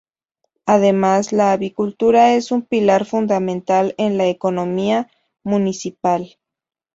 [0.65, 5.07] Además, la avicultura es un pilar fundamental en la economía
[5.43, 6.39] municipal.